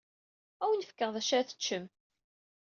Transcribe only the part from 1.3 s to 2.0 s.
ara teččem.